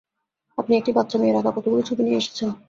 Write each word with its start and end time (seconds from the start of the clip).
আপনি 0.57 0.73
একটি 0.75 0.91
বাচ্চা 0.97 1.17
মেয়ের 1.17 1.39
আঁকা 1.39 1.51
কতগুলি 1.51 1.83
ছবি 1.89 2.01
নিয়ে 2.03 2.19
এসেছেন। 2.21 2.49